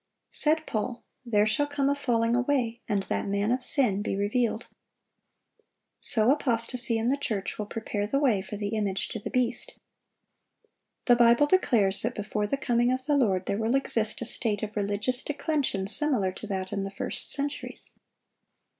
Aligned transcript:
Said 0.31 0.65
Paul, 0.65 1.03
"There" 1.23 1.45
shall 1.45 1.67
"come 1.67 1.87
a 1.87 1.93
falling 1.93 2.35
away,... 2.35 2.79
and 2.89 3.03
that 3.03 3.27
man 3.27 3.51
of 3.51 3.61
sin 3.61 4.01
be 4.01 4.15
revealed."(744) 4.17 4.67
So 5.99 6.31
apostasy 6.31 6.97
in 6.97 7.09
the 7.09 7.17
church 7.17 7.59
will 7.59 7.67
prepare 7.67 8.07
the 8.07 8.17
way 8.17 8.41
for 8.41 8.57
the 8.57 8.69
image 8.69 9.09
to 9.09 9.19
the 9.19 9.29
beast. 9.29 9.75
The 11.05 11.15
Bible 11.15 11.45
declares 11.45 12.01
that 12.01 12.15
before 12.15 12.47
the 12.47 12.57
coming 12.57 12.91
of 12.91 13.05
the 13.05 13.15
Lord 13.15 13.45
there 13.45 13.59
will 13.59 13.75
exist 13.75 14.23
a 14.23 14.25
state 14.25 14.63
of 14.63 14.75
religious 14.75 15.21
declension 15.21 15.85
similar 15.85 16.31
to 16.31 16.47
that 16.47 16.73
in 16.73 16.83
the 16.83 16.89
first 16.89 17.31
centuries. 17.31 17.91